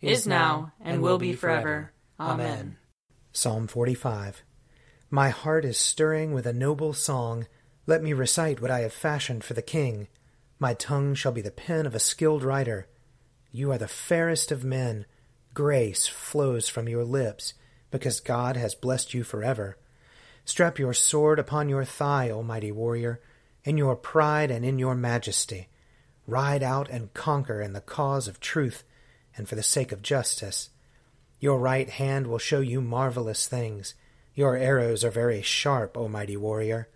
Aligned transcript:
is 0.00 0.26
now, 0.26 0.72
and 0.80 1.02
will 1.02 1.18
be 1.18 1.32
forever. 1.32 1.92
Amen. 2.18 2.76
Psalm 3.32 3.66
45 3.66 4.42
My 5.10 5.28
heart 5.28 5.64
is 5.64 5.78
stirring 5.78 6.32
with 6.32 6.46
a 6.46 6.52
noble 6.52 6.92
song. 6.92 7.46
Let 7.86 8.02
me 8.02 8.12
recite 8.12 8.60
what 8.60 8.70
I 8.70 8.80
have 8.80 8.92
fashioned 8.92 9.44
for 9.44 9.54
the 9.54 9.62
king. 9.62 10.08
My 10.58 10.74
tongue 10.74 11.14
shall 11.14 11.32
be 11.32 11.42
the 11.42 11.50
pen 11.50 11.86
of 11.86 11.94
a 11.94 12.00
skilled 12.00 12.42
writer. 12.42 12.88
You 13.52 13.70
are 13.72 13.78
the 13.78 13.88
fairest 13.88 14.50
of 14.50 14.64
men. 14.64 15.06
Grace 15.54 16.06
flows 16.06 16.68
from 16.68 16.88
your 16.88 17.04
lips, 17.04 17.54
because 17.90 18.20
God 18.20 18.56
has 18.56 18.74
blessed 18.74 19.14
you 19.14 19.24
forever. 19.24 19.78
Strap 20.44 20.78
your 20.78 20.94
sword 20.94 21.38
upon 21.38 21.68
your 21.68 21.84
thigh, 21.84 22.30
O 22.30 22.42
mighty 22.42 22.70
warrior, 22.70 23.20
in 23.64 23.76
your 23.76 23.96
pride 23.96 24.50
and 24.50 24.64
in 24.64 24.78
your 24.78 24.94
majesty. 24.94 25.68
Ride 26.26 26.62
out 26.62 26.88
and 26.88 27.12
conquer 27.14 27.60
in 27.60 27.72
the 27.72 27.80
cause 27.80 28.28
of 28.28 28.40
truth 28.40 28.84
and 29.36 29.48
for 29.48 29.54
the 29.54 29.62
sake 29.62 29.92
of 29.92 30.02
justice. 30.02 30.70
Your 31.40 31.58
right 31.58 31.88
hand 31.88 32.26
will 32.26 32.38
show 32.38 32.60
you 32.60 32.80
marvelous 32.80 33.46
things. 33.46 33.94
Your 34.34 34.56
arrows 34.56 35.04
are 35.04 35.10
very 35.10 35.42
sharp, 35.42 35.96
O 35.96 36.08
mighty 36.08 36.36
warrior. 36.36 36.88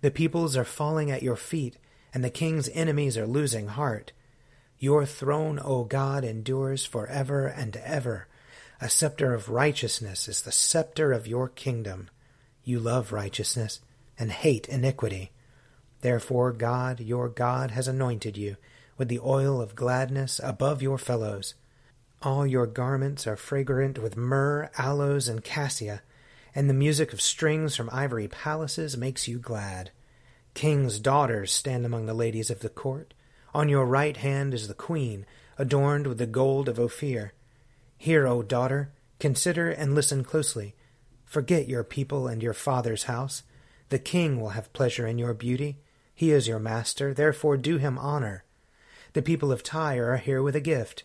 The 0.00 0.10
peoples 0.10 0.56
are 0.56 0.64
falling 0.64 1.10
at 1.10 1.22
your 1.22 1.36
feet, 1.36 1.76
and 2.12 2.22
the 2.22 2.30
king's 2.30 2.68
enemies 2.70 3.16
are 3.16 3.26
losing 3.26 3.68
heart. 3.68 4.12
Your 4.78 5.06
throne, 5.06 5.58
O 5.62 5.84
God, 5.84 6.24
endures 6.24 6.84
for 6.84 7.06
ever 7.06 7.46
and 7.46 7.76
ever. 7.76 8.26
A 8.80 8.90
scepter 8.90 9.32
of 9.32 9.48
righteousness 9.48 10.28
is 10.28 10.42
the 10.42 10.52
scepter 10.52 11.12
of 11.12 11.26
your 11.26 11.48
kingdom. 11.48 12.10
You 12.62 12.78
love 12.78 13.12
righteousness 13.12 13.80
and 14.18 14.30
hate 14.30 14.68
iniquity. 14.68 15.30
Therefore 16.02 16.52
God, 16.52 17.00
your 17.00 17.28
God, 17.28 17.70
has 17.70 17.88
anointed 17.88 18.36
you 18.36 18.56
with 18.98 19.08
the 19.08 19.20
oil 19.20 19.60
of 19.60 19.74
gladness 19.74 20.40
above 20.42 20.82
your 20.82 20.98
fellows. 20.98 21.54
All 22.22 22.46
your 22.46 22.66
garments 22.66 23.26
are 23.26 23.36
fragrant 23.36 23.98
with 23.98 24.16
myrrh, 24.16 24.70
aloes, 24.78 25.28
and 25.28 25.44
cassia, 25.44 26.02
and 26.54 26.68
the 26.68 26.74
music 26.74 27.12
of 27.12 27.20
strings 27.20 27.76
from 27.76 27.90
ivory 27.92 28.26
palaces 28.26 28.96
makes 28.96 29.28
you 29.28 29.38
glad. 29.38 29.90
King's 30.54 30.98
daughters 30.98 31.52
stand 31.52 31.84
among 31.84 32.06
the 32.06 32.14
ladies 32.14 32.48
of 32.48 32.60
the 32.60 32.70
court. 32.70 33.12
On 33.54 33.68
your 33.68 33.84
right 33.84 34.16
hand 34.16 34.54
is 34.54 34.66
the 34.66 34.74
queen, 34.74 35.26
adorned 35.58 36.06
with 36.06 36.16
the 36.16 36.26
gold 36.26 36.68
of 36.68 36.80
Ophir. 36.80 37.34
Hear, 37.98 38.26
O 38.26 38.42
daughter, 38.42 38.90
consider 39.18 39.68
and 39.68 39.94
listen 39.94 40.24
closely. 40.24 40.74
Forget 41.26 41.68
your 41.68 41.84
people 41.84 42.26
and 42.26 42.42
your 42.42 42.54
father's 42.54 43.04
house. 43.04 43.42
The 43.90 43.98
king 43.98 44.40
will 44.40 44.50
have 44.50 44.72
pleasure 44.72 45.06
in 45.06 45.18
your 45.18 45.34
beauty. 45.34 45.78
He 46.14 46.30
is 46.30 46.48
your 46.48 46.58
master, 46.58 47.12
therefore 47.12 47.58
do 47.58 47.76
him 47.76 47.98
honor. 47.98 48.44
The 49.12 49.22
people 49.22 49.52
of 49.52 49.62
Tyre 49.62 50.12
are 50.12 50.16
here 50.16 50.42
with 50.42 50.56
a 50.56 50.60
gift. 50.60 51.04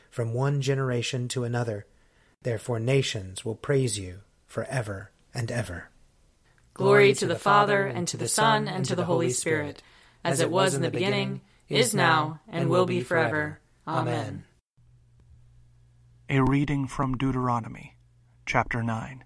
from 0.11 0.33
one 0.33 0.61
generation 0.61 1.27
to 1.29 1.43
another. 1.43 1.87
Therefore 2.43 2.79
nations 2.79 3.43
will 3.43 3.55
praise 3.55 3.97
you 3.97 4.19
for 4.45 4.65
ever 4.65 5.11
and 5.33 5.49
ever. 5.49 5.89
Glory 6.73 7.13
to 7.15 7.25
the 7.25 7.35
Father, 7.35 7.85
and 7.85 8.07
to 8.07 8.17
the 8.17 8.27
Son, 8.27 8.67
and 8.67 8.85
to 8.85 8.95
the 8.95 9.05
Holy 9.05 9.29
Spirit, 9.29 9.81
as 10.23 10.39
it 10.39 10.51
was 10.51 10.73
in 10.73 10.81
the 10.81 10.91
beginning, 10.91 11.41
is 11.67 11.93
now, 11.93 12.39
and 12.47 12.69
will 12.69 12.85
be 12.85 13.01
forever. 13.01 13.59
Amen. 13.87 14.45
A 16.29 16.41
reading 16.41 16.87
from 16.87 17.17
Deuteronomy, 17.17 17.97
chapter 18.45 18.81
9. 18.81 19.23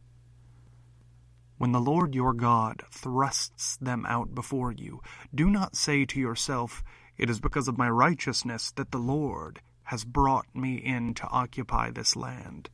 When 1.58 1.72
the 1.72 1.80
Lord 1.80 2.14
your 2.14 2.34
God 2.34 2.84
thrusts 2.92 3.78
them 3.78 4.06
out 4.08 4.36
before 4.36 4.72
you, 4.72 5.02
do 5.34 5.50
not 5.50 5.76
say 5.76 6.06
to 6.06 6.20
yourself, 6.20 6.84
it 7.18 7.30
is 7.30 7.40
because 7.40 7.68
of 7.68 7.78
my 7.78 7.90
righteousness 7.90 8.72
that 8.72 8.92
the 8.92 8.98
Lord 8.98 9.62
has 9.86 10.04
brought 10.04 10.48
me 10.56 10.76
in 10.76 11.14
to 11.14 11.28
occupy 11.28 11.92
this 11.92 12.16
land. 12.16 12.70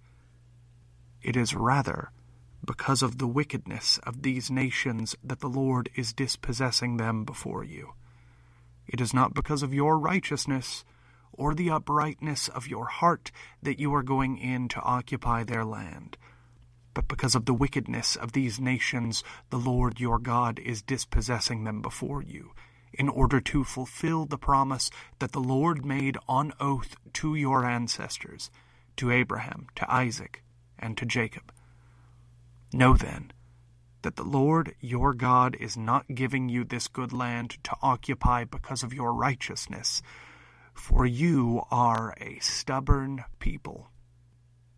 It 1.21 1.35
is 1.35 1.53
rather 1.53 2.11
because 2.65 3.01
of 3.01 3.17
the 3.17 3.27
wickedness 3.27 3.99
of 4.03 4.21
these 4.21 4.51
nations 4.51 5.15
that 5.23 5.39
the 5.39 5.49
Lord 5.49 5.89
is 5.95 6.13
dispossessing 6.13 6.97
them 6.97 7.25
before 7.25 7.63
you. 7.63 7.93
It 8.87 9.01
is 9.01 9.13
not 9.13 9.33
because 9.33 9.63
of 9.63 9.73
your 9.73 9.97
righteousness 9.97 10.83
or 11.33 11.53
the 11.53 11.69
uprightness 11.69 12.47
of 12.47 12.67
your 12.67 12.85
heart 12.85 13.31
that 13.63 13.79
you 13.79 13.93
are 13.95 14.03
going 14.03 14.37
in 14.37 14.67
to 14.69 14.81
occupy 14.81 15.43
their 15.43 15.65
land, 15.65 16.17
but 16.93 17.07
because 17.07 17.35
of 17.35 17.45
the 17.45 17.53
wickedness 17.53 18.15
of 18.15 18.33
these 18.33 18.59
nations 18.59 19.23
the 19.49 19.57
Lord 19.57 19.99
your 19.99 20.19
God 20.19 20.59
is 20.59 20.81
dispossessing 20.81 21.63
them 21.63 21.81
before 21.81 22.21
you 22.21 22.51
in 22.93 23.09
order 23.09 23.39
to 23.39 23.63
fulfill 23.63 24.25
the 24.25 24.37
promise 24.37 24.89
that 25.19 25.31
the 25.31 25.39
Lord 25.39 25.85
made 25.85 26.17
on 26.27 26.53
oath 26.59 26.95
to 27.13 27.35
your 27.35 27.65
ancestors, 27.65 28.49
to 28.97 29.11
Abraham, 29.11 29.67
to 29.75 29.91
Isaac, 29.91 30.43
and 30.77 30.97
to 30.97 31.05
Jacob. 31.05 31.51
Know 32.73 32.95
then 32.95 33.31
that 34.01 34.15
the 34.15 34.23
Lord 34.23 34.75
your 34.79 35.13
God 35.13 35.55
is 35.59 35.77
not 35.77 36.15
giving 36.15 36.49
you 36.49 36.63
this 36.63 36.87
good 36.87 37.13
land 37.13 37.57
to 37.63 37.75
occupy 37.81 38.43
because 38.43 38.83
of 38.83 38.93
your 38.93 39.13
righteousness, 39.13 40.01
for 40.73 41.05
you 41.05 41.61
are 41.69 42.15
a 42.19 42.39
stubborn 42.39 43.23
people. 43.39 43.89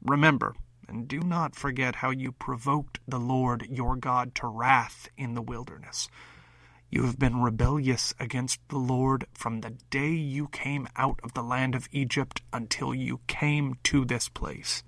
Remember, 0.02 0.56
and 0.88 1.08
do 1.08 1.22
not 1.22 1.56
forget 1.56 1.96
how 1.96 2.10
you 2.10 2.32
provoked 2.32 3.00
the 3.08 3.20
Lord 3.20 3.66
your 3.70 3.96
God 3.96 4.36
to 4.36 4.48
wrath 4.48 5.08
in 5.18 5.34
the 5.34 5.42
wilderness. 5.42 6.10
You 6.96 7.08
have 7.08 7.18
been 7.18 7.42
rebellious 7.42 8.14
against 8.20 8.60
the 8.70 8.78
Lord 8.78 9.26
from 9.34 9.62
the 9.62 9.72
day 9.90 10.12
you 10.12 10.48
came 10.50 10.88
out 10.96 11.20
of 11.24 11.34
the 11.34 11.42
land 11.42 11.74
of 11.74 11.90
Egypt 11.92 12.44
until 12.54 12.94
you 12.94 13.22
came 13.26 13.80
to 13.86 14.06
this 14.06 14.30
place. 14.30 14.84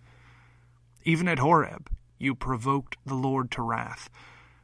Even 1.04 1.28
at 1.28 1.40
Horeb, 1.40 1.90
you 2.20 2.36
provoked 2.36 2.98
the 3.08 3.16
Lord 3.16 3.50
to 3.50 3.64
wrath, 3.64 4.12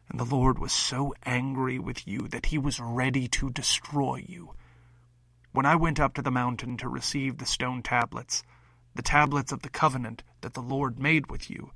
and 0.07 0.19
the 0.19 0.23
Lord 0.23 0.59
was 0.59 0.71
so 0.71 1.15
angry 1.25 1.79
with 1.79 2.07
you 2.07 2.27
that 2.27 2.45
he 2.45 2.59
was 2.59 2.79
ready 2.79 3.27
to 3.29 3.49
destroy 3.49 4.23
you. 4.23 4.53
When 5.51 5.65
I 5.65 5.75
went 5.75 5.99
up 5.99 6.13
to 6.13 6.21
the 6.21 6.29
mountain 6.29 6.77
to 6.77 6.87
receive 6.87 7.39
the 7.39 7.47
stone 7.47 7.81
tablets, 7.81 8.43
the 8.93 9.01
tablets 9.01 9.51
of 9.51 9.63
the 9.63 9.69
covenant 9.69 10.21
that 10.41 10.53
the 10.53 10.61
Lord 10.61 10.99
made 10.99 11.31
with 11.31 11.49
you, 11.49 11.71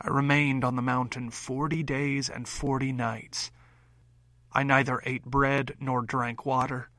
I 0.00 0.08
remained 0.08 0.64
on 0.64 0.74
the 0.74 0.82
mountain 0.82 1.30
forty 1.30 1.84
days 1.84 2.28
and 2.28 2.48
forty 2.48 2.90
nights. 2.90 3.52
I 4.52 4.62
neither 4.62 5.00
ate 5.04 5.24
bread 5.24 5.76
nor 5.80 6.02
drank 6.02 6.44
water. 6.44 6.90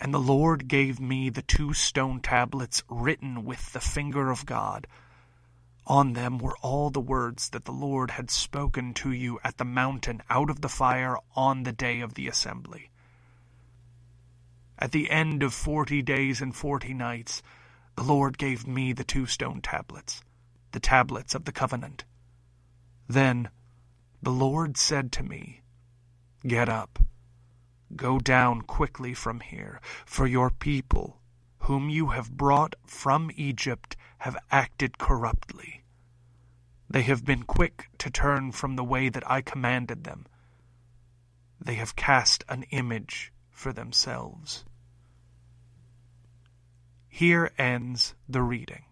And 0.00 0.14
the 0.14 0.18
Lord 0.18 0.68
gave 0.68 1.00
me 1.00 1.28
the 1.28 1.42
two 1.42 1.72
stone 1.72 2.20
tablets 2.20 2.82
written 2.88 3.44
with 3.44 3.72
the 3.72 3.80
finger 3.80 4.30
of 4.30 4.46
God 4.46 4.86
on 5.88 6.12
them 6.12 6.38
were 6.38 6.56
all 6.58 6.90
the 6.90 7.00
words 7.00 7.48
that 7.48 7.64
the 7.64 7.72
Lord 7.72 8.10
had 8.12 8.30
spoken 8.30 8.92
to 8.92 9.10
you 9.10 9.40
at 9.42 9.56
the 9.56 9.64
mountain 9.64 10.22
out 10.28 10.50
of 10.50 10.60
the 10.60 10.68
fire 10.68 11.16
on 11.34 11.62
the 11.62 11.72
day 11.72 12.00
of 12.00 12.12
the 12.12 12.28
assembly. 12.28 12.90
At 14.78 14.92
the 14.92 15.10
end 15.10 15.42
of 15.42 15.54
forty 15.54 16.02
days 16.02 16.42
and 16.42 16.54
forty 16.54 16.92
nights, 16.92 17.42
the 17.96 18.02
Lord 18.02 18.36
gave 18.36 18.66
me 18.66 18.92
the 18.92 19.02
two 19.02 19.24
stone 19.24 19.62
tablets, 19.62 20.22
the 20.72 20.78
tablets 20.78 21.34
of 21.34 21.46
the 21.46 21.52
covenant. 21.52 22.04
Then 23.08 23.48
the 24.22 24.30
Lord 24.30 24.76
said 24.76 25.10
to 25.12 25.22
me, 25.22 25.62
Get 26.46 26.68
up, 26.68 27.00
go 27.96 28.18
down 28.18 28.62
quickly 28.62 29.12
from 29.12 29.40
here, 29.40 29.80
for 30.06 30.26
your 30.26 30.50
people, 30.50 31.20
whom 31.60 31.88
you 31.88 32.08
have 32.08 32.30
brought 32.30 32.76
from 32.86 33.30
Egypt, 33.34 33.96
have 34.18 34.36
acted 34.50 34.98
corruptly. 34.98 35.84
They 36.88 37.02
have 37.02 37.24
been 37.24 37.42
quick 37.42 37.88
to 37.98 38.10
turn 38.10 38.52
from 38.52 38.76
the 38.76 38.84
way 38.84 39.08
that 39.08 39.28
I 39.30 39.42
commanded 39.42 40.04
them. 40.04 40.26
They 41.60 41.74
have 41.74 41.96
cast 41.96 42.44
an 42.48 42.64
image 42.70 43.32
for 43.50 43.72
themselves. 43.72 44.64
Here 47.08 47.50
ends 47.58 48.14
the 48.28 48.42
reading. 48.42 48.84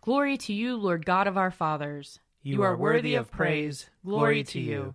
Glory 0.00 0.36
to 0.38 0.52
you, 0.52 0.76
Lord 0.76 1.06
God 1.06 1.26
of 1.26 1.38
our 1.38 1.50
fathers. 1.50 2.18
You, 2.42 2.56
you 2.56 2.62
are 2.62 2.76
worthy 2.76 3.14
of 3.14 3.30
praise. 3.30 3.88
Glory 4.04 4.42
to 4.44 4.60
you. 4.60 4.94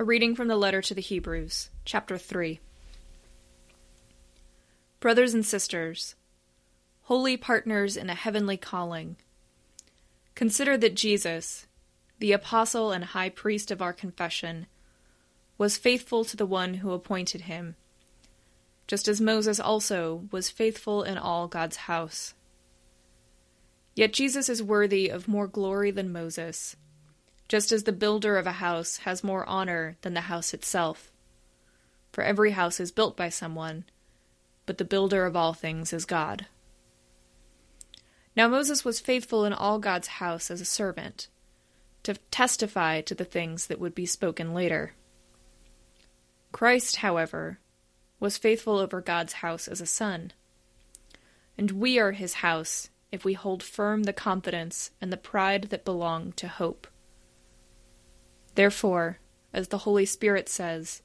A 0.00 0.02
reading 0.02 0.34
from 0.34 0.48
the 0.48 0.56
letter 0.56 0.80
to 0.80 0.94
the 0.94 1.02
Hebrews, 1.02 1.68
chapter 1.84 2.16
3. 2.16 2.58
Brothers 4.98 5.34
and 5.34 5.44
sisters, 5.44 6.14
holy 7.02 7.36
partners 7.36 7.98
in 7.98 8.08
a 8.08 8.14
heavenly 8.14 8.56
calling, 8.56 9.16
consider 10.34 10.78
that 10.78 10.94
Jesus, 10.94 11.66
the 12.18 12.32
apostle 12.32 12.92
and 12.92 13.04
high 13.04 13.28
priest 13.28 13.70
of 13.70 13.82
our 13.82 13.92
confession, 13.92 14.64
was 15.58 15.76
faithful 15.76 16.24
to 16.24 16.36
the 16.38 16.46
one 16.46 16.72
who 16.72 16.92
appointed 16.92 17.42
him, 17.42 17.76
just 18.86 19.06
as 19.06 19.20
Moses 19.20 19.60
also 19.60 20.28
was 20.32 20.48
faithful 20.48 21.02
in 21.02 21.18
all 21.18 21.46
God's 21.46 21.76
house. 21.76 22.32
Yet 23.94 24.14
Jesus 24.14 24.48
is 24.48 24.62
worthy 24.62 25.10
of 25.10 25.28
more 25.28 25.46
glory 25.46 25.90
than 25.90 26.10
Moses, 26.10 26.74
just 27.50 27.70
as 27.70 27.82
the 27.82 27.92
builder 27.92 28.38
of 28.38 28.46
a 28.46 28.52
house 28.52 28.98
has 28.98 29.22
more 29.22 29.46
honor 29.46 29.98
than 30.00 30.14
the 30.14 30.22
house 30.22 30.54
itself. 30.54 31.12
For 32.12 32.24
every 32.24 32.52
house 32.52 32.80
is 32.80 32.90
built 32.90 33.14
by 33.14 33.28
someone 33.28 33.84
but 34.70 34.78
the 34.78 34.84
builder 34.84 35.26
of 35.26 35.34
all 35.34 35.52
things 35.52 35.92
is 35.92 36.04
God. 36.04 36.46
Now 38.36 38.46
Moses 38.46 38.84
was 38.84 39.00
faithful 39.00 39.44
in 39.44 39.52
all 39.52 39.80
God's 39.80 40.06
house 40.06 40.48
as 40.48 40.60
a 40.60 40.64
servant, 40.64 41.26
to 42.04 42.14
testify 42.30 43.00
to 43.00 43.14
the 43.16 43.24
things 43.24 43.66
that 43.66 43.80
would 43.80 43.96
be 43.96 44.06
spoken 44.06 44.54
later. 44.54 44.92
Christ, 46.52 46.98
however, 46.98 47.58
was 48.20 48.38
faithful 48.38 48.78
over 48.78 49.00
God's 49.00 49.32
house 49.32 49.66
as 49.66 49.80
a 49.80 49.86
son. 49.86 50.32
And 51.58 51.72
we 51.72 51.98
are 51.98 52.12
his 52.12 52.34
house 52.34 52.90
if 53.10 53.24
we 53.24 53.32
hold 53.32 53.64
firm 53.64 54.04
the 54.04 54.12
confidence 54.12 54.92
and 55.00 55.12
the 55.12 55.16
pride 55.16 55.64
that 55.70 55.84
belong 55.84 56.30
to 56.34 56.46
hope. 56.46 56.86
Therefore, 58.54 59.18
as 59.52 59.68
the 59.68 59.78
Holy 59.78 60.04
Spirit 60.04 60.48
says, 60.48 61.02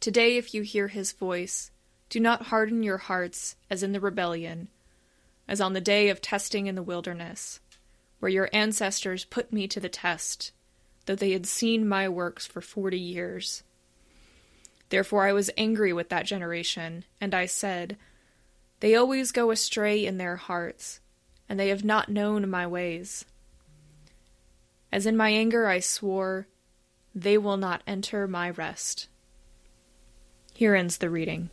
Today, 0.00 0.36
if 0.36 0.54
you 0.54 0.62
hear 0.62 0.88
his 0.88 1.12
voice, 1.12 1.70
do 2.08 2.20
not 2.20 2.46
harden 2.46 2.82
your 2.82 2.98
hearts 2.98 3.56
as 3.68 3.82
in 3.82 3.92
the 3.92 4.00
rebellion, 4.00 4.68
as 5.46 5.60
on 5.60 5.72
the 5.72 5.80
day 5.80 6.08
of 6.08 6.20
testing 6.20 6.66
in 6.66 6.74
the 6.74 6.82
wilderness, 6.82 7.60
where 8.20 8.30
your 8.30 8.48
ancestors 8.52 9.24
put 9.24 9.52
me 9.52 9.66
to 9.68 9.80
the 9.80 9.88
test, 9.88 10.52
though 11.06 11.14
they 11.14 11.32
had 11.32 11.46
seen 11.46 11.88
my 11.88 12.08
works 12.08 12.46
for 12.46 12.60
forty 12.60 12.98
years. 12.98 13.62
Therefore 14.90 15.26
I 15.26 15.32
was 15.32 15.50
angry 15.56 15.92
with 15.92 16.08
that 16.08 16.26
generation, 16.26 17.04
and 17.20 17.34
I 17.34 17.46
said, 17.46 17.96
They 18.80 18.94
always 18.94 19.32
go 19.32 19.50
astray 19.50 20.04
in 20.06 20.18
their 20.18 20.36
hearts, 20.36 21.00
and 21.48 21.58
they 21.58 21.68
have 21.68 21.84
not 21.84 22.08
known 22.08 22.48
my 22.48 22.66
ways. 22.66 23.24
As 24.90 25.06
in 25.06 25.16
my 25.16 25.30
anger 25.30 25.66
I 25.66 25.80
swore, 25.80 26.48
They 27.14 27.36
will 27.36 27.56
not 27.56 27.82
enter 27.86 28.28
my 28.28 28.50
rest. 28.50 29.08
Here 30.54 30.74
ends 30.74 30.98
the 30.98 31.10
reading. 31.10 31.50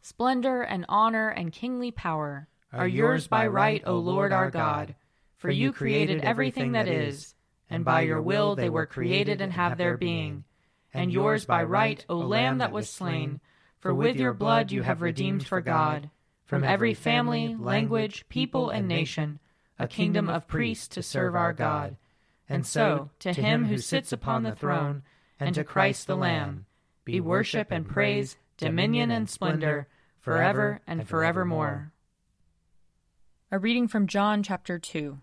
Splendor 0.00 0.62
and 0.62 0.86
honor 0.88 1.28
and 1.28 1.52
kingly 1.52 1.90
power 1.90 2.48
are 2.72 2.88
yours 2.88 3.28
by 3.28 3.46
right, 3.46 3.82
O 3.86 3.98
Lord 3.98 4.32
our 4.32 4.50
God, 4.50 4.94
for 5.36 5.50
you 5.50 5.72
created 5.72 6.22
everything 6.22 6.72
that 6.72 6.88
is, 6.88 7.34
and 7.70 7.84
by 7.84 8.02
your 8.02 8.20
will 8.22 8.56
they 8.56 8.68
were 8.68 8.86
created 8.86 9.40
and 9.40 9.52
have 9.52 9.78
their 9.78 9.96
being. 9.96 10.44
And 10.92 11.12
yours 11.12 11.44
by 11.44 11.62
right, 11.62 12.04
O 12.08 12.16
Lamb 12.16 12.58
that 12.58 12.72
was 12.72 12.88
slain, 12.88 13.40
for 13.78 13.94
with 13.94 14.16
your 14.16 14.32
blood 14.32 14.72
you 14.72 14.82
have 14.82 15.02
redeemed 15.02 15.46
for 15.46 15.60
God, 15.60 16.10
from 16.44 16.64
every 16.64 16.94
family, 16.94 17.54
language, 17.58 18.26
people, 18.28 18.70
and 18.70 18.88
nation, 18.88 19.38
a 19.78 19.88
kingdom 19.88 20.28
of 20.28 20.48
priests 20.48 20.88
to 20.88 21.02
serve 21.02 21.34
our 21.34 21.52
God. 21.52 21.96
And 22.48 22.66
so, 22.66 23.10
to 23.20 23.32
him 23.32 23.66
who 23.66 23.78
sits 23.78 24.12
upon 24.12 24.42
the 24.42 24.54
throne, 24.54 25.02
and 25.38 25.54
to 25.54 25.64
Christ 25.64 26.06
the 26.06 26.16
Lamb, 26.16 26.66
be 27.04 27.20
worship 27.20 27.70
and 27.70 27.86
praise, 27.86 28.36
dominion 28.56 29.10
and 29.10 29.28
splendor, 29.28 29.86
forever 30.20 30.80
and 30.86 31.06
forevermore. 31.06 31.92
A 33.50 33.58
reading 33.58 33.88
from 33.88 34.06
John 34.06 34.42
chapter 34.42 34.78
2. 34.78 35.18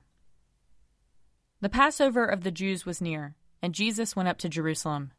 The 1.61 1.69
Passover 1.69 2.25
of 2.25 2.43
the 2.43 2.51
Jews 2.51 2.85
was 2.85 3.01
near, 3.01 3.35
and 3.61 3.73
Jesus 3.73 4.15
went 4.15 4.29
up 4.29 4.37
to 4.39 4.49
Jerusalem. 4.49 5.11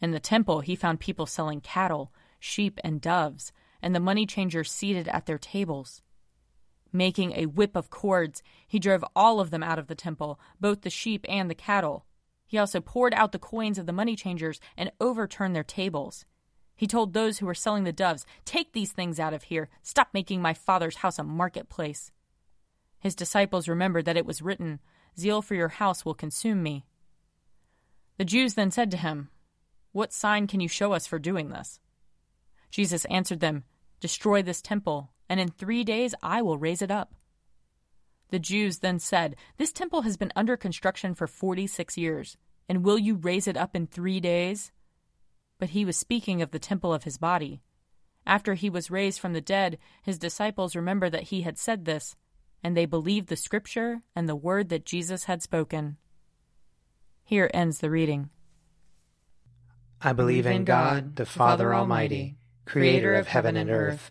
In 0.00 0.10
the 0.10 0.20
temple 0.20 0.60
he 0.60 0.76
found 0.76 1.00
people 1.00 1.26
selling 1.26 1.60
cattle, 1.60 2.12
sheep, 2.38 2.78
and 2.82 3.00
doves, 3.00 3.52
and 3.82 3.94
the 3.94 4.00
money 4.00 4.26
changers 4.26 4.70
seated 4.70 5.08
at 5.08 5.26
their 5.26 5.38
tables. 5.38 6.02
Making 6.92 7.32
a 7.32 7.46
whip 7.46 7.76
of 7.76 7.90
cords, 7.90 8.42
he 8.66 8.78
drove 8.78 9.04
all 9.14 9.40
of 9.40 9.50
them 9.50 9.62
out 9.62 9.78
of 9.78 9.86
the 9.86 9.94
temple, 9.94 10.40
both 10.60 10.82
the 10.82 10.90
sheep 10.90 11.24
and 11.28 11.48
the 11.48 11.54
cattle. 11.54 12.06
He 12.46 12.58
also 12.58 12.80
poured 12.80 13.14
out 13.14 13.30
the 13.30 13.38
coins 13.38 13.78
of 13.78 13.86
the 13.86 13.92
money 13.92 14.16
changers 14.16 14.60
and 14.76 14.90
overturned 15.00 15.54
their 15.54 15.62
tables. 15.62 16.24
He 16.74 16.86
told 16.86 17.12
those 17.12 17.38
who 17.38 17.46
were 17.46 17.54
selling 17.54 17.84
the 17.84 17.92
doves, 17.92 18.26
Take 18.44 18.72
these 18.72 18.90
things 18.90 19.20
out 19.20 19.34
of 19.34 19.44
here. 19.44 19.68
Stop 19.82 20.08
making 20.12 20.42
my 20.42 20.54
father's 20.54 20.96
house 20.96 21.18
a 21.18 21.22
marketplace. 21.22 22.10
His 22.98 23.14
disciples 23.14 23.68
remembered 23.68 24.04
that 24.06 24.16
it 24.16 24.26
was 24.26 24.42
written, 24.42 24.80
Zeal 25.18 25.42
for 25.42 25.54
your 25.54 25.68
house 25.68 26.04
will 26.04 26.14
consume 26.14 26.62
me. 26.62 26.86
The 28.18 28.24
Jews 28.24 28.54
then 28.54 28.70
said 28.70 28.90
to 28.90 28.96
him, 28.96 29.28
What 29.92 30.12
sign 30.12 30.46
can 30.46 30.60
you 30.60 30.68
show 30.68 30.92
us 30.92 31.06
for 31.06 31.18
doing 31.18 31.50
this? 31.50 31.80
Jesus 32.70 33.04
answered 33.06 33.40
them, 33.40 33.64
Destroy 34.00 34.42
this 34.42 34.62
temple, 34.62 35.12
and 35.30 35.38
in 35.40 35.48
three 35.48 35.84
days 35.84 36.14
I 36.22 36.42
will 36.42 36.58
raise 36.58 36.82
it 36.82 36.90
up. 36.90 37.14
The 38.30 38.40
Jews 38.40 38.78
then 38.78 38.98
said, 38.98 39.36
This 39.56 39.72
temple 39.72 40.02
has 40.02 40.16
been 40.16 40.32
under 40.36 40.56
construction 40.56 41.14
for 41.14 41.26
forty 41.26 41.66
six 41.66 41.96
years, 41.96 42.36
and 42.68 42.84
will 42.84 42.98
you 42.98 43.14
raise 43.14 43.46
it 43.46 43.56
up 43.56 43.74
in 43.74 43.86
three 43.86 44.20
days? 44.20 44.72
But 45.58 45.70
he 45.70 45.84
was 45.84 45.96
speaking 45.96 46.42
of 46.42 46.50
the 46.50 46.58
temple 46.58 46.92
of 46.92 47.04
his 47.04 47.16
body. 47.16 47.62
After 48.26 48.54
he 48.54 48.68
was 48.68 48.90
raised 48.90 49.20
from 49.20 49.32
the 49.32 49.40
dead, 49.40 49.78
his 50.02 50.18
disciples 50.18 50.76
remembered 50.76 51.12
that 51.12 51.24
he 51.24 51.42
had 51.42 51.58
said 51.58 51.84
this, 51.84 52.16
and 52.62 52.76
they 52.76 52.86
believed 52.86 53.28
the 53.28 53.36
scripture 53.36 54.02
and 54.14 54.28
the 54.28 54.36
word 54.36 54.68
that 54.68 54.84
Jesus 54.84 55.24
had 55.24 55.42
spoken. 55.42 55.96
Here 57.24 57.50
ends 57.54 57.78
the 57.78 57.90
reading. 57.90 58.30
I 60.02 60.12
believe 60.12 60.46
in 60.46 60.64
God, 60.64 61.16
the 61.16 61.26
Father 61.26 61.74
Almighty, 61.74 62.36
creator 62.64 63.14
of 63.14 63.28
heaven 63.28 63.56
and 63.56 63.70
earth. 63.70 64.10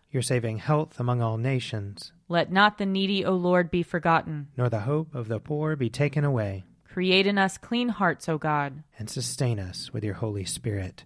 Your 0.11 0.21
saving 0.21 0.57
health 0.57 0.99
among 0.99 1.21
all 1.21 1.37
nations. 1.37 2.11
Let 2.27 2.51
not 2.51 2.77
the 2.77 2.85
needy, 2.85 3.23
O 3.23 3.33
Lord, 3.33 3.71
be 3.71 3.81
forgotten. 3.81 4.49
Nor 4.57 4.69
the 4.69 4.81
hope 4.81 5.15
of 5.15 5.29
the 5.29 5.39
poor 5.39 5.77
be 5.77 5.89
taken 5.89 6.25
away. 6.25 6.65
Create 6.83 7.25
in 7.25 7.37
us 7.37 7.57
clean 7.57 7.87
hearts, 7.87 8.27
O 8.27 8.37
God. 8.37 8.83
And 8.99 9.09
sustain 9.09 9.57
us 9.57 9.93
with 9.93 10.03
your 10.03 10.15
Holy 10.15 10.43
Spirit. 10.43 11.05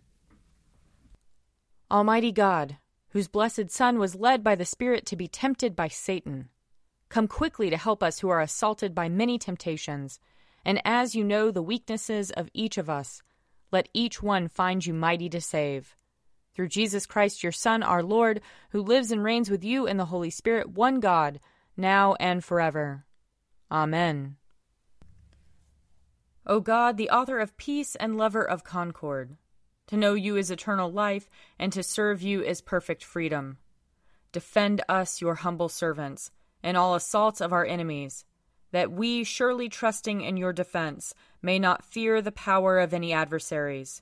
Almighty 1.91 2.31
God, 2.31 2.77
whose 3.09 3.27
blessed 3.27 3.69
Son 3.69 4.00
was 4.00 4.15
led 4.15 4.43
by 4.43 4.55
the 4.55 4.65
Spirit 4.65 5.05
to 5.05 5.15
be 5.15 5.27
tempted 5.27 5.75
by 5.75 5.88
Satan, 5.88 6.50
come 7.09 7.27
quickly 7.27 7.69
to 7.69 7.77
help 7.77 8.01
us 8.01 8.19
who 8.19 8.29
are 8.29 8.41
assaulted 8.41 8.95
by 8.95 9.07
many 9.07 9.38
temptations. 9.38 10.19
And 10.65 10.81
as 10.83 11.13
you 11.13 11.24
know 11.24 11.51
the 11.51 11.62
weaknesses 11.62 12.31
of 12.31 12.50
each 12.55 12.79
of 12.79 12.89
us, 12.89 13.21
let 13.71 13.88
each 13.93 14.24
one 14.24 14.47
find 14.47 14.83
you 14.83 14.95
mighty 14.95 15.29
to 15.29 15.39
save. 15.39 15.95
Through 16.55 16.69
Jesus 16.69 17.05
Christ, 17.05 17.43
your 17.43 17.51
Son, 17.51 17.83
our 17.83 18.01
Lord, 18.01 18.41
who 18.69 18.81
lives 18.81 19.12
and 19.12 19.24
reigns 19.24 19.50
with 19.50 19.63
you 19.63 19.85
in 19.85 19.97
the 19.97 20.05
Holy 20.05 20.29
Spirit, 20.29 20.69
one 20.69 21.00
God, 21.00 21.39
now 21.75 22.15
and 22.19 22.43
forever. 22.43 23.05
Amen. 23.69 24.38
O 26.47 26.59
God, 26.59 26.95
the 26.95 27.09
author 27.09 27.39
of 27.39 27.57
peace 27.57 27.95
and 27.95 28.17
lover 28.17 28.43
of 28.43 28.63
concord, 28.63 29.35
to 29.88 29.97
know 29.97 30.13
you 30.13 30.38
is 30.38 30.50
eternal 30.50 30.91
life, 30.91 31.29
and 31.59 31.74
to 31.74 31.83
serve 31.83 32.21
you 32.21 32.41
is 32.41 32.62
perfect 32.62 33.03
freedom. 33.03 33.57
Defend 34.31 34.81
us, 34.88 35.21
your 35.21 35.35
humble 35.35 35.69
servants, 35.69 36.31
in 36.63 36.75
all 36.75 36.95
assaults 36.95 37.41
of 37.41 37.51
our 37.51 37.65
enemies, 37.65 38.25
that 38.71 38.91
we, 38.91 39.24
surely 39.24 39.69
trusting 39.69 40.21
in 40.21 40.38
your 40.38 40.53
defense, 40.53 41.13
may 41.41 41.59
not 41.59 41.83
fear 41.83 42.21
the 42.21 42.31
power 42.31 42.79
of 42.79 42.93
any 42.93 43.12
adversaries. 43.12 44.01